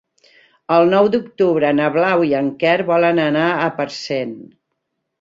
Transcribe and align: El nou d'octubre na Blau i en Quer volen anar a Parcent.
El 0.77 0.89
nou 0.93 1.09
d'octubre 1.15 1.71
na 1.81 1.91
Blau 1.99 2.27
i 2.31 2.35
en 2.41 2.51
Quer 2.65 2.75
volen 2.91 3.25
anar 3.29 3.47
a 3.55 3.71
Parcent. 3.81 4.37